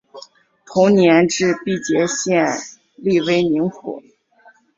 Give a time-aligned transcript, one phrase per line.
[0.65, 2.43] 同年置毕节县
[2.95, 4.01] 隶威宁府。